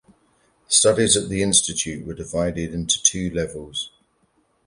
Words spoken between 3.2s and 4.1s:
levels.